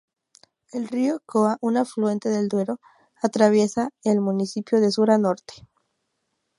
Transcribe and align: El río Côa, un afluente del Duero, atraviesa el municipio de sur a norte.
El 0.71 0.87
río 0.87 1.21
Côa, 1.27 1.59
un 1.61 1.77
afluente 1.77 2.29
del 2.29 2.47
Duero, 2.49 2.81
atraviesa 3.21 3.91
el 4.03 4.19
municipio 4.19 4.81
de 4.81 4.91
sur 4.91 5.11
a 5.11 5.19
norte. 5.19 5.53